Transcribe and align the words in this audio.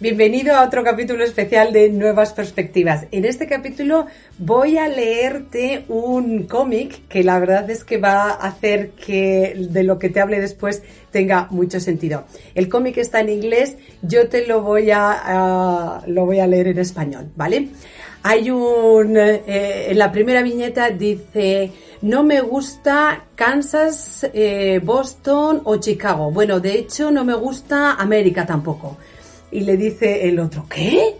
Bienvenido 0.00 0.54
a 0.54 0.62
otro 0.62 0.84
capítulo 0.84 1.24
especial 1.24 1.72
de 1.72 1.88
Nuevas 1.88 2.32
Perspectivas. 2.32 3.06
En 3.10 3.24
este 3.24 3.48
capítulo 3.48 4.06
voy 4.38 4.78
a 4.78 4.86
leerte 4.86 5.86
un 5.88 6.44
cómic 6.44 7.08
que 7.08 7.24
la 7.24 7.40
verdad 7.40 7.68
es 7.68 7.82
que 7.82 7.98
va 7.98 8.30
a 8.30 8.46
hacer 8.46 8.90
que 8.90 9.56
de 9.58 9.82
lo 9.82 9.98
que 9.98 10.08
te 10.08 10.20
hable 10.20 10.40
después 10.40 10.84
tenga 11.10 11.48
mucho 11.50 11.80
sentido. 11.80 12.26
El 12.54 12.68
cómic 12.68 12.98
está 12.98 13.18
en 13.18 13.28
inglés, 13.28 13.76
yo 14.00 14.28
te 14.28 14.46
lo 14.46 14.62
voy 14.62 14.92
a, 14.92 16.04
lo 16.06 16.26
voy 16.26 16.38
a 16.38 16.46
leer 16.46 16.68
en 16.68 16.78
español, 16.78 17.32
¿vale? 17.34 17.70
Hay 18.22 18.52
un 18.52 19.16
eh, 19.16 19.90
en 19.90 19.98
la 19.98 20.12
primera 20.12 20.42
viñeta 20.42 20.90
dice 20.90 21.72
no 22.02 22.22
me 22.22 22.40
gusta 22.40 23.24
Kansas, 23.34 24.30
eh, 24.32 24.80
Boston 24.80 25.62
o 25.64 25.76
Chicago. 25.78 26.30
Bueno, 26.30 26.60
de 26.60 26.74
hecho 26.74 27.10
no 27.10 27.24
me 27.24 27.34
gusta 27.34 27.94
América 27.94 28.46
tampoco. 28.46 28.96
Y 29.50 29.60
le 29.60 29.76
dice 29.76 30.28
el 30.28 30.38
otro, 30.40 30.66
¿qué? 30.68 31.14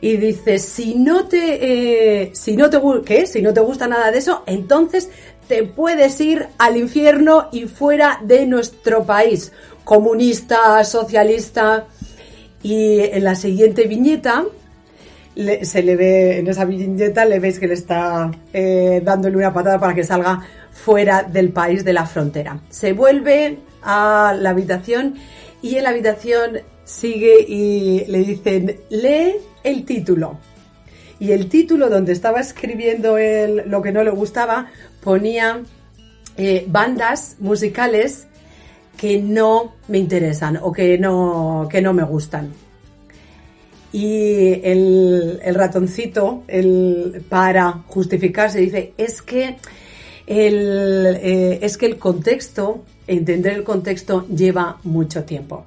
Y 0.00 0.16
dice, 0.16 0.58
si 0.58 0.94
no 0.94 1.26
te, 1.26 2.22
eh, 2.22 2.30
si 2.32 2.56
no 2.56 2.70
te, 2.70 2.80
¿qué? 3.04 3.26
Si 3.26 3.42
no 3.42 3.52
te 3.52 3.60
gusta 3.60 3.88
nada 3.88 4.10
de 4.10 4.18
eso, 4.18 4.42
entonces 4.46 5.10
te 5.48 5.64
puedes 5.64 6.20
ir 6.20 6.46
al 6.58 6.76
infierno 6.76 7.48
y 7.50 7.64
fuera 7.64 8.20
de 8.22 8.46
nuestro 8.46 9.04
país, 9.04 9.52
comunista, 9.84 10.84
socialista. 10.84 11.86
Y 12.62 13.00
en 13.00 13.24
la 13.24 13.34
siguiente 13.34 13.86
viñeta, 13.86 14.44
se 15.62 15.82
le 15.82 15.96
ve, 15.96 16.38
en 16.38 16.48
esa 16.48 16.64
viñeta 16.64 17.24
le 17.24 17.38
veis 17.38 17.58
que 17.58 17.68
le 17.68 17.74
está 17.74 18.30
eh, 18.52 19.00
dándole 19.04 19.36
una 19.36 19.52
patada 19.52 19.78
para 19.78 19.94
que 19.94 20.04
salga 20.04 20.42
fuera 20.72 21.22
del 21.22 21.50
país 21.50 21.84
de 21.84 21.92
la 21.92 22.06
frontera. 22.06 22.60
Se 22.68 22.92
vuelve 22.92 23.58
a 23.82 24.34
la 24.38 24.50
habitación 24.50 25.14
y 25.62 25.76
en 25.76 25.84
la 25.84 25.90
habitación 25.90 26.60
sigue 26.84 27.40
y 27.46 28.04
le 28.06 28.18
dicen, 28.20 28.80
lee 28.90 29.34
el 29.64 29.84
título. 29.84 30.38
Y 31.20 31.32
el 31.32 31.48
título 31.48 31.88
donde 31.90 32.12
estaba 32.12 32.40
escribiendo 32.40 33.18
él 33.18 33.64
lo 33.66 33.82
que 33.82 33.92
no 33.92 34.04
le 34.04 34.10
gustaba 34.10 34.70
ponía 35.02 35.62
eh, 36.36 36.64
bandas 36.68 37.36
musicales 37.40 38.28
que 38.96 39.18
no 39.20 39.74
me 39.88 39.98
interesan 39.98 40.58
o 40.62 40.72
que 40.72 40.98
no, 40.98 41.68
que 41.70 41.82
no 41.82 41.92
me 41.92 42.04
gustan. 42.04 42.52
Y 43.92 44.60
el, 44.62 45.40
ratoncito, 45.54 46.44
el, 46.46 47.24
para 47.28 47.84
justificarse, 47.86 48.60
dice, 48.60 48.92
es 48.98 49.22
que 49.22 49.56
el, 50.26 51.18
eh, 51.22 51.58
es 51.62 51.78
que 51.78 51.86
el 51.86 51.96
contexto, 51.96 52.84
entender 53.08 53.54
el 53.54 53.64
contexto 53.64 54.26
lleva 54.28 54.78
mucho 54.84 55.24
tiempo. 55.24 55.64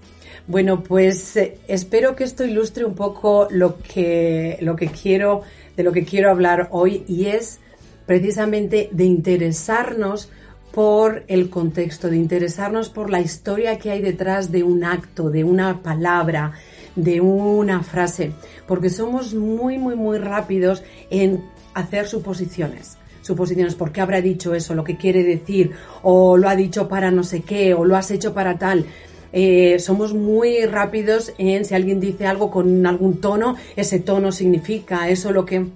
Bueno, 0.48 0.84
pues 0.84 1.36
eh, 1.38 1.58
espero 1.68 2.16
que 2.16 2.24
esto 2.24 2.46
ilustre 2.46 2.86
un 2.86 2.96
poco 2.96 3.48
lo 3.52 3.78
que, 3.80 4.58
lo 4.62 4.76
que 4.76 4.88
quiero, 4.88 5.42
de 5.76 5.84
lo 5.84 5.92
que 5.92 6.06
quiero 6.06 6.30
hablar 6.30 6.70
hoy 6.72 7.04
y 7.08 7.26
es 7.26 7.60
precisamente 8.06 8.90
de 8.92 9.06
interesarnos 9.06 10.30
por 10.72 11.24
el 11.28 11.50
contexto, 11.50 12.10
de 12.10 12.18
interesarnos 12.18 12.90
por 12.90 13.10
la 13.10 13.20
historia 13.20 13.78
que 13.78 13.92
hay 13.92 14.02
detrás 14.02 14.52
de 14.52 14.64
un 14.64 14.84
acto, 14.84 15.30
de 15.30 15.44
una 15.44 15.82
palabra, 15.84 16.54
de 16.96 17.22
una 17.22 17.84
frase, 17.84 18.32
porque 18.68 18.90
somos 18.90 19.34
muy, 19.34 19.78
muy, 19.78 19.96
muy 19.96 20.18
rápidos 20.18 20.84
en 21.10 21.44
hacer 21.74 22.08
suposiciones. 22.08 22.98
Suposiciones, 23.22 23.76
¿por 23.76 23.92
qué 23.92 24.02
habrá 24.02 24.22
dicho 24.22 24.56
eso? 24.56 24.74
Lo 24.74 24.84
que 24.84 24.98
quiere 24.98 25.24
decir, 25.24 25.72
o 26.02 26.38
lo 26.38 26.50
ha 26.50 26.56
dicho 26.56 26.88
para 26.88 27.12
no 27.12 27.24
sé 27.24 27.42
qué, 27.42 27.74
o 27.74 27.86
lo 27.86 27.96
has 27.96 28.12
hecho 28.12 28.34
para 28.34 28.58
tal. 28.58 28.86
Eh, 29.34 29.80
somos 29.80 30.14
muy 30.14 30.66
rápidos 30.66 31.34
en 31.38 31.64
si 31.64 31.74
alguien 31.74 32.00
dice 32.00 32.28
algo 32.28 32.52
con 32.52 32.86
algún 32.86 33.22
tono, 33.22 33.56
ese 33.76 34.00
tono 34.00 34.32
significa 34.32 35.10
eso 35.10 35.32
lo 35.32 35.46
que 35.46 35.68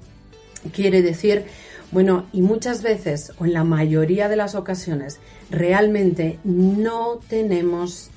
quiere 0.73 1.01
decir. 1.01 1.45
Bueno, 1.91 2.25
y 2.33 2.41
muchas 2.41 2.81
veces, 2.81 3.31
o 3.39 3.45
en 3.45 3.53
la 3.53 3.63
mayoría 3.63 4.27
de 4.27 4.35
las 4.35 4.55
ocasiones, 4.55 5.19
realmente 5.49 6.39
no 6.43 7.19
tenemos 7.29 8.09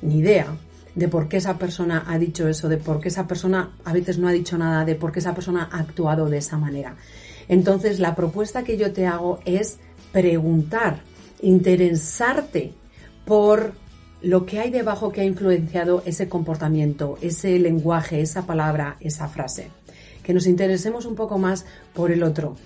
ni 0.00 0.18
idea 0.18 0.56
de 0.94 1.08
por 1.08 1.28
qué 1.28 1.36
esa 1.36 1.58
persona 1.58 2.04
ha 2.06 2.18
dicho 2.18 2.48
eso, 2.48 2.68
de 2.68 2.78
por 2.78 3.00
qué 3.00 3.08
esa 3.08 3.26
persona 3.26 3.72
a 3.84 3.92
veces 3.92 4.18
no 4.18 4.28
ha 4.28 4.32
dicho 4.32 4.56
nada, 4.56 4.84
de 4.84 4.94
por 4.94 5.12
qué 5.12 5.18
esa 5.18 5.34
persona 5.34 5.68
ha 5.70 5.80
actuado 5.80 6.30
de 6.30 6.38
esa 6.38 6.56
manera. 6.56 6.96
Entonces, 7.48 8.00
la 8.00 8.14
propuesta 8.14 8.64
que 8.64 8.76
yo 8.76 8.92
te 8.92 9.06
hago 9.06 9.40
es 9.44 9.78
preguntar, 10.12 11.00
interesarte 11.42 12.72
por 13.24 13.72
lo 14.22 14.46
que 14.46 14.58
hay 14.60 14.70
debajo 14.70 15.12
que 15.12 15.20
ha 15.20 15.24
influenciado 15.24 16.02
ese 16.06 16.28
comportamiento, 16.28 17.18
ese 17.20 17.58
lenguaje, 17.58 18.20
esa 18.20 18.46
palabra, 18.46 18.96
esa 19.00 19.28
frase. 19.28 19.70
Que 20.22 20.34
nos 20.34 20.46
interesemos 20.46 21.06
un 21.06 21.14
poco 21.14 21.38
más 21.38 21.66
por 21.94 22.10
el 22.10 22.22
otro. 22.22 22.56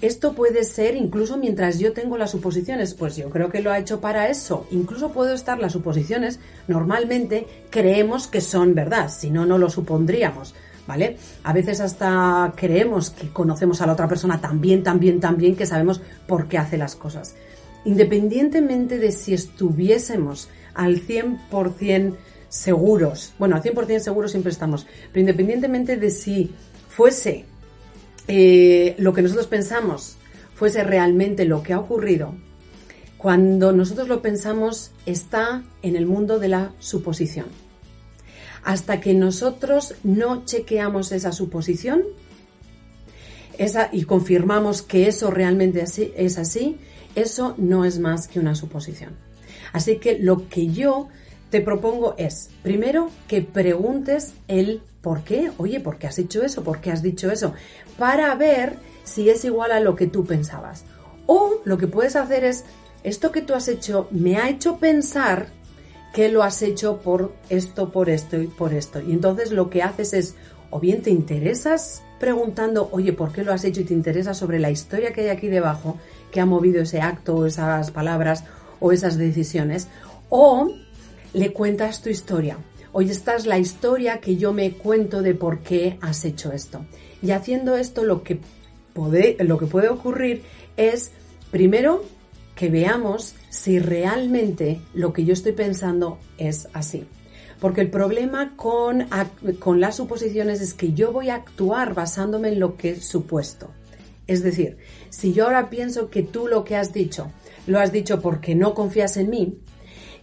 Esto 0.00 0.34
puede 0.34 0.62
ser 0.62 0.94
incluso 0.94 1.38
mientras 1.38 1.78
yo 1.80 1.92
tengo 1.92 2.16
las 2.18 2.30
suposiciones, 2.30 2.94
pues 2.94 3.16
yo 3.16 3.30
creo 3.30 3.50
que 3.50 3.60
lo 3.60 3.72
ha 3.72 3.78
hecho 3.78 4.00
para 4.00 4.28
eso. 4.28 4.66
Incluso 4.70 5.10
puedo 5.10 5.34
estar 5.34 5.58
las 5.58 5.72
suposiciones, 5.72 6.38
normalmente 6.68 7.46
creemos 7.70 8.28
que 8.28 8.40
son 8.40 8.74
verdad, 8.74 9.10
si 9.10 9.30
no, 9.30 9.44
no 9.44 9.58
lo 9.58 9.70
supondríamos. 9.70 10.54
¿Vale? 10.88 11.18
A 11.44 11.52
veces 11.52 11.80
hasta 11.80 12.50
creemos 12.56 13.10
que 13.10 13.28
conocemos 13.28 13.82
a 13.82 13.86
la 13.86 13.92
otra 13.92 14.08
persona 14.08 14.40
tan 14.40 14.62
bien, 14.62 14.82
tan 14.82 14.98
bien, 14.98 15.20
tan 15.20 15.36
bien 15.36 15.54
que 15.54 15.66
sabemos 15.66 16.00
por 16.26 16.48
qué 16.48 16.56
hace 16.56 16.78
las 16.78 16.96
cosas. 16.96 17.34
Independientemente 17.84 18.98
de 18.98 19.12
si 19.12 19.34
estuviésemos 19.34 20.48
al 20.72 21.02
100% 21.06 22.16
seguros, 22.48 23.34
bueno, 23.38 23.54
al 23.54 23.62
100% 23.62 23.98
seguros 23.98 24.30
siempre 24.30 24.50
estamos, 24.50 24.86
pero 25.12 25.20
independientemente 25.20 25.98
de 25.98 26.10
si 26.10 26.54
fuese 26.88 27.44
eh, 28.26 28.94
lo 28.98 29.12
que 29.12 29.20
nosotros 29.20 29.46
pensamos 29.46 30.16
fuese 30.54 30.84
realmente 30.84 31.44
lo 31.44 31.62
que 31.62 31.74
ha 31.74 31.80
ocurrido, 31.80 32.34
cuando 33.18 33.72
nosotros 33.72 34.08
lo 34.08 34.22
pensamos 34.22 34.92
está 35.04 35.64
en 35.82 35.96
el 35.96 36.06
mundo 36.06 36.38
de 36.38 36.48
la 36.48 36.72
suposición. 36.78 37.67
Hasta 38.64 39.00
que 39.00 39.14
nosotros 39.14 39.94
no 40.02 40.44
chequeamos 40.44 41.12
esa 41.12 41.32
suposición 41.32 42.02
y 43.92 44.04
confirmamos 44.04 44.82
que 44.82 45.08
eso 45.08 45.30
realmente 45.30 45.84
es 46.16 46.38
así, 46.38 46.76
eso 47.14 47.54
no 47.58 47.84
es 47.84 47.98
más 47.98 48.28
que 48.28 48.38
una 48.38 48.54
suposición. 48.54 49.16
Así 49.72 49.96
que 49.96 50.18
lo 50.18 50.48
que 50.48 50.68
yo 50.68 51.08
te 51.50 51.60
propongo 51.60 52.14
es, 52.18 52.50
primero, 52.62 53.10
que 53.26 53.42
preguntes 53.42 54.34
el 54.48 54.82
por 55.00 55.24
qué. 55.24 55.50
Oye, 55.58 55.80
¿por 55.80 55.98
qué 55.98 56.06
has 56.06 56.18
hecho 56.18 56.42
eso? 56.42 56.62
¿Por 56.62 56.80
qué 56.80 56.90
has 56.90 57.02
dicho 57.02 57.30
eso? 57.30 57.54
Para 57.98 58.34
ver 58.34 58.76
si 59.04 59.30
es 59.30 59.44
igual 59.44 59.72
a 59.72 59.80
lo 59.80 59.96
que 59.96 60.06
tú 60.06 60.24
pensabas. 60.24 60.84
O 61.26 61.60
lo 61.64 61.78
que 61.78 61.86
puedes 61.86 62.16
hacer 62.16 62.44
es, 62.44 62.64
esto 63.02 63.32
que 63.32 63.42
tú 63.42 63.54
has 63.54 63.68
hecho 63.68 64.08
me 64.10 64.36
ha 64.36 64.48
hecho 64.48 64.78
pensar 64.78 65.48
que 66.12 66.28
lo 66.28 66.42
has 66.42 66.62
hecho 66.62 66.98
por 66.98 67.32
esto, 67.48 67.90
por 67.92 68.08
esto 68.08 68.40
y 68.40 68.46
por 68.46 68.72
esto. 68.72 69.00
Y 69.00 69.12
entonces 69.12 69.52
lo 69.52 69.70
que 69.70 69.82
haces 69.82 70.12
es, 70.14 70.34
o 70.70 70.80
bien 70.80 71.02
te 71.02 71.10
interesas 71.10 72.02
preguntando, 72.18 72.88
oye, 72.92 73.12
¿por 73.12 73.32
qué 73.32 73.44
lo 73.44 73.52
has 73.52 73.64
hecho? 73.64 73.80
Y 73.80 73.84
te 73.84 73.94
interesas 73.94 74.36
sobre 74.36 74.58
la 74.58 74.70
historia 74.70 75.12
que 75.12 75.22
hay 75.22 75.28
aquí 75.28 75.48
debajo, 75.48 75.96
que 76.32 76.40
ha 76.40 76.46
movido 76.46 76.82
ese 76.82 77.00
acto, 77.00 77.36
o 77.36 77.46
esas 77.46 77.90
palabras 77.90 78.44
o 78.80 78.92
esas 78.92 79.16
decisiones. 79.18 79.88
O 80.28 80.72
le 81.32 81.52
cuentas 81.52 82.02
tu 82.02 82.08
historia. 82.08 82.58
Hoy 82.92 83.10
esta 83.10 83.36
es 83.36 83.46
la 83.46 83.58
historia 83.58 84.18
que 84.18 84.36
yo 84.36 84.52
me 84.52 84.72
cuento 84.72 85.22
de 85.22 85.34
por 85.34 85.60
qué 85.60 85.98
has 86.00 86.24
hecho 86.24 86.52
esto. 86.52 86.84
Y 87.22 87.30
haciendo 87.30 87.76
esto 87.76 88.02
lo 88.02 88.22
que 88.22 88.40
puede 88.94 89.88
ocurrir 89.88 90.42
es, 90.76 91.12
primero, 91.50 92.02
que 92.58 92.70
veamos 92.70 93.36
si 93.50 93.78
realmente 93.78 94.80
lo 94.92 95.12
que 95.12 95.24
yo 95.24 95.32
estoy 95.32 95.52
pensando 95.52 96.18
es 96.38 96.68
así. 96.72 97.06
Porque 97.60 97.80
el 97.80 97.88
problema 97.88 98.56
con, 98.56 99.06
con 99.60 99.80
las 99.80 99.96
suposiciones 99.96 100.60
es 100.60 100.74
que 100.74 100.92
yo 100.92 101.12
voy 101.12 101.30
a 101.30 101.36
actuar 101.36 101.94
basándome 101.94 102.48
en 102.48 102.58
lo 102.58 102.76
que 102.76 102.90
es 102.90 103.04
supuesto. 103.04 103.70
Es 104.26 104.42
decir, 104.42 104.78
si 105.08 105.32
yo 105.32 105.44
ahora 105.44 105.70
pienso 105.70 106.10
que 106.10 106.24
tú 106.24 106.48
lo 106.48 106.64
que 106.64 106.74
has 106.74 106.92
dicho 106.92 107.30
lo 107.68 107.78
has 107.78 107.92
dicho 107.92 108.20
porque 108.20 108.54
no 108.54 108.74
confías 108.74 109.16
en 109.18 109.30
mí, 109.30 109.58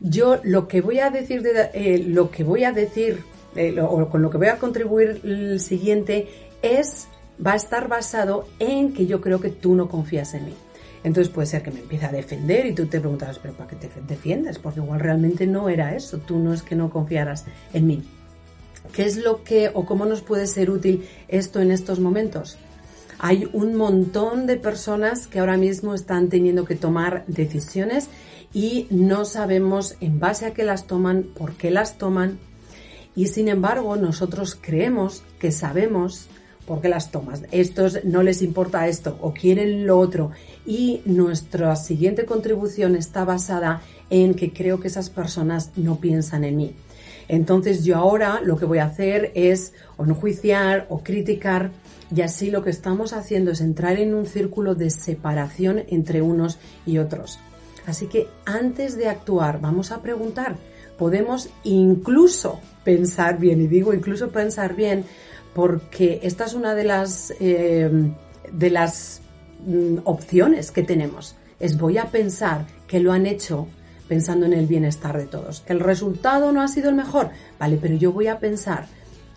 yo 0.01 0.39
lo 0.43 0.67
que 0.67 0.81
voy 0.81 0.99
a 0.99 1.11
decir, 1.11 1.41
de, 1.41 1.69
eh, 1.73 2.03
lo 2.05 2.31
que 2.31 2.43
voy 2.43 2.65
a 2.65 2.73
decir, 2.73 3.23
eh, 3.55 3.79
o 3.79 4.09
con 4.09 4.21
lo 4.21 4.29
que 4.29 4.37
voy 4.37 4.47
a 4.47 4.57
contribuir 4.57 5.21
el 5.23 5.61
siguiente 5.61 6.27
es, 6.61 7.07
va 7.45 7.53
a 7.53 7.55
estar 7.55 7.87
basado 7.87 8.47
en 8.59 8.93
que 8.93 9.05
yo 9.05 9.21
creo 9.21 9.39
que 9.39 9.51
tú 9.51 9.75
no 9.75 9.87
confías 9.87 10.33
en 10.33 10.45
mí. 10.47 10.53
Entonces 11.05 11.31
puede 11.31 11.45
ser 11.45 11.61
que 11.61 11.69
me 11.69 11.81
empiece 11.81 12.07
a 12.07 12.11
defender 12.11 12.65
y 12.65 12.73
tú 12.73 12.87
te 12.87 12.99
preguntarás, 12.99 13.37
pero 13.37 13.53
¿para 13.53 13.69
qué 13.69 13.75
te 13.75 13.89
defiendes? 14.07 14.57
Porque 14.57 14.79
igual 14.79 14.99
realmente 14.99 15.45
no 15.45 15.69
era 15.69 15.95
eso, 15.95 16.17
tú 16.17 16.39
no 16.39 16.51
es 16.51 16.63
que 16.63 16.75
no 16.75 16.89
confiaras 16.89 17.45
en 17.73 17.85
mí. 17.85 18.03
¿Qué 18.91 19.03
es 19.03 19.17
lo 19.17 19.43
que 19.43 19.69
o 19.71 19.85
cómo 19.85 20.07
nos 20.07 20.23
puede 20.23 20.47
ser 20.47 20.71
útil 20.71 21.07
esto 21.27 21.61
en 21.61 21.69
estos 21.69 21.99
momentos? 21.99 22.57
Hay 23.19 23.47
un 23.53 23.75
montón 23.75 24.47
de 24.47 24.57
personas 24.57 25.27
que 25.27 25.37
ahora 25.37 25.57
mismo 25.57 25.93
están 25.93 26.27
teniendo 26.27 26.65
que 26.65 26.73
tomar 26.73 27.23
decisiones 27.27 28.09
y 28.51 28.87
no 28.89 29.25
sabemos 29.25 29.97
en 30.01 30.19
base 30.19 30.47
a 30.47 30.53
qué 30.55 30.63
las 30.63 30.87
toman, 30.87 31.21
por 31.21 31.53
qué 31.53 31.69
las 31.69 31.99
toman 31.99 32.39
Y 33.15 33.27
sin 33.27 33.47
embargo, 33.47 33.95
nosotros 33.95 34.57
creemos 34.59 35.21
que 35.37 35.51
sabemos 35.51 36.29
por 36.65 36.81
qué 36.81 36.89
las 36.89 37.11
tomas. 37.11 37.43
Estos 37.51 38.03
no 38.03 38.23
les 38.23 38.41
importa 38.41 38.87
esto 38.87 39.17
o 39.21 39.33
quieren 39.33 39.85
lo 39.85 39.99
otro. 39.99 40.31
Y 40.65 41.01
nuestra 41.05 41.75
siguiente 41.75 42.25
contribución 42.25 42.95
está 42.95 43.23
basada 43.23 43.81
en 44.09 44.33
que 44.33 44.51
creo 44.51 44.79
que 44.79 44.87
esas 44.87 45.09
personas 45.09 45.71
no 45.75 45.99
piensan 45.99 46.43
en 46.43 46.57
mí. 46.57 46.75
Entonces 47.27 47.83
yo 47.83 47.97
ahora 47.97 48.41
lo 48.43 48.57
que 48.57 48.65
voy 48.65 48.79
a 48.79 48.85
hacer 48.85 49.31
es 49.35 49.73
o 49.97 50.05
no 50.05 50.15
juiciar 50.15 50.85
o 50.89 50.99
criticar 50.99 51.71
y 52.15 52.21
así 52.21 52.51
lo 52.51 52.63
que 52.63 52.69
estamos 52.69 53.13
haciendo 53.13 53.51
es 53.51 53.61
entrar 53.61 53.99
en 53.99 54.13
un 54.13 54.25
círculo 54.25 54.75
de 54.75 54.89
separación 54.89 55.83
entre 55.87 56.21
unos 56.21 56.59
y 56.85 56.99
otros. 56.99 57.39
Así 57.87 58.07
que 58.07 58.27
antes 58.45 58.97
de 58.97 59.07
actuar 59.07 59.59
vamos 59.59 59.91
a 59.91 60.01
preguntar, 60.01 60.55
podemos 60.97 61.49
incluso 61.63 62.59
pensar 62.83 63.39
bien, 63.39 63.61
y 63.61 63.67
digo 63.67 63.93
incluso 63.93 64.29
pensar 64.29 64.75
bien, 64.75 65.03
porque 65.53 66.19
esta 66.23 66.45
es 66.45 66.53
una 66.53 66.75
de 66.75 66.83
las, 66.83 67.33
eh, 67.39 67.89
de 68.51 68.69
las 68.69 69.21
mm, 69.65 69.99
opciones 70.03 70.71
que 70.71 70.83
tenemos. 70.83 71.35
Es 71.59 71.77
voy 71.77 71.97
a 71.97 72.05
pensar 72.05 72.65
que 72.87 72.99
lo 72.99 73.11
han 73.11 73.25
hecho 73.25 73.67
pensando 74.07 74.45
en 74.45 74.53
el 74.53 74.67
bienestar 74.67 75.17
de 75.17 75.25
todos. 75.25 75.63
El 75.67 75.79
resultado 75.79 76.51
no 76.51 76.61
ha 76.61 76.67
sido 76.67 76.89
el 76.89 76.95
mejor, 76.95 77.29
vale, 77.59 77.77
pero 77.81 77.95
yo 77.95 78.11
voy 78.11 78.27
a 78.27 78.39
pensar 78.39 78.87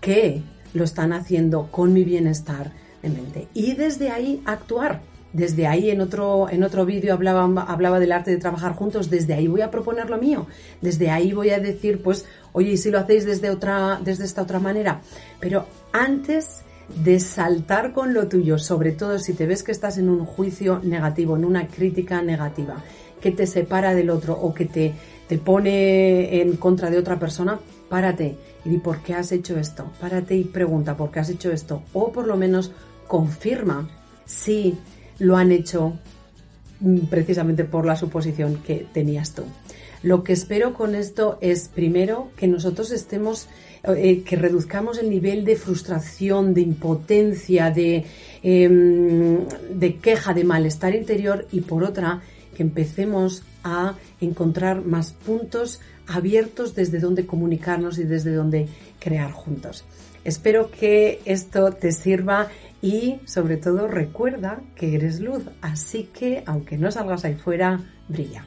que 0.01 0.43
lo 0.75 0.85
están 0.85 1.13
haciendo 1.13 1.71
con 1.71 1.93
mi 1.93 2.05
bienestar 2.05 2.73
de 3.03 3.09
mente. 3.09 3.49
Y 3.55 3.75
desde 3.75 4.11
ahí 4.11 4.43
actuar. 4.45 5.01
Desde 5.31 5.67
ahí 5.67 5.91
en 5.91 6.01
otro, 6.01 6.49
en 6.49 6.63
otro 6.65 6.87
vídeo 6.87 7.13
hablaba, 7.13 7.45
hablaba 7.65 8.01
del 8.01 8.13
arte 8.13 8.31
de 8.31 8.39
trabajar 8.39 8.73
juntos, 8.73 9.11
desde 9.11 9.35
ahí 9.35 9.47
voy 9.47 9.61
a 9.61 9.71
proponer 9.71 10.09
lo 10.09 10.17
mío, 10.17 10.47
desde 10.81 11.11
ahí 11.11 11.35
voy 11.35 11.51
a 11.51 11.61
decir, 11.61 12.03
pues, 12.03 12.25
oye, 12.53 12.71
¿y 12.71 12.77
si 12.79 12.91
lo 12.91 12.99
hacéis 12.99 13.27
desde 13.27 13.51
otra, 13.51 14.01
desde 14.03 14.25
esta 14.25 14.41
otra 14.41 14.59
manera? 14.59 15.03
Pero 15.39 15.67
antes 15.93 16.65
de 16.97 17.21
saltar 17.21 17.93
con 17.93 18.15
lo 18.15 18.29
tuyo, 18.29 18.59
sobre 18.59 18.93
todo 18.93 19.19
si 19.19 19.35
te 19.35 19.47
ves 19.47 19.63
que 19.63 19.73
estás 19.73 19.99
en 19.99 20.09
un 20.09 20.25
juicio 20.25 20.81
negativo, 20.83 21.37
en 21.37 21.45
una 21.45 21.69
crítica 21.69 22.23
negativa, 22.23 22.83
que 23.21 23.31
te 23.31 23.47
separa 23.47 23.95
del 23.95 24.11
otro 24.11 24.35
o 24.35 24.55
que 24.55 24.65
te, 24.65 24.95
te 25.29 25.39
pone 25.39 26.41
en 26.41 26.57
contra 26.57 26.91
de 26.91 26.99
otra 26.99 27.19
persona, 27.19 27.59
párate 27.89 28.37
y 28.65 28.71
di 28.71 28.79
por 28.79 29.03
qué 29.03 29.15
has 29.15 29.33
hecho 29.33 29.59
esto. 29.59 29.91
Párate 30.01 30.37
y 30.37 30.45
pregunta 30.45 30.97
por 30.97 31.11
qué 31.11 31.21
has 31.21 31.31
hecho 31.31 31.51
esto. 31.53 31.83
O 31.93 32.13
por 32.13 32.27
lo 32.27 32.37
menos 32.37 32.73
confirma 33.07 33.89
si 34.25 34.79
lo 35.19 35.37
han 35.37 35.53
hecho 35.53 35.95
mm, 36.81 37.07
precisamente 37.11 37.65
por 37.65 37.87
la 37.87 37.97
suposición 37.97 38.57
que 38.57 38.87
tenías 38.93 39.33
tú. 39.33 39.43
Lo 40.03 40.23
que 40.23 40.33
espero 40.33 40.75
con 40.75 40.95
esto 40.95 41.39
es 41.41 41.69
primero 41.69 42.31
que 42.37 42.47
nosotros 42.47 42.93
estemos, 42.93 43.49
eh, 43.85 44.23
que 44.23 44.37
reduzcamos 44.37 44.99
el 44.99 45.11
nivel 45.11 45.45
de 45.45 45.57
frustración, 45.57 46.55
de 46.55 46.61
impotencia, 46.61 47.71
de, 47.71 48.05
em, 48.43 49.47
de 49.73 49.97
queja, 49.97 50.35
de 50.35 50.45
malestar 50.45 50.95
interior 50.95 51.47
y 51.51 51.63
por 51.63 51.83
otra, 51.83 52.23
que 52.57 52.63
empecemos 52.63 53.43
a 53.65 53.97
encontrar 54.21 54.85
más 54.85 55.13
puntos 55.13 55.81
abiertos 56.07 56.75
desde 56.75 57.01
donde 57.01 57.27
comunicarnos 57.27 57.99
y 57.99 58.05
desde 58.05 58.33
donde 58.33 58.69
crear 58.99 59.31
juntos. 59.33 59.85
Espero 60.25 60.71
que 60.71 61.21
esto 61.25 61.73
te 61.73 61.93
sirva 61.93 62.49
y 62.83 63.17
sobre 63.25 63.57
todo 63.57 63.89
recuerda 63.89 64.61
que 64.75 64.95
eres 64.95 65.21
luz, 65.21 65.45
así 65.61 66.11
que 66.13 66.43
aunque 66.47 66.79
no 66.79 66.91
salgas 66.91 67.25
ahí 67.25 67.35
fuera, 67.35 67.81
brilla. 68.09 68.47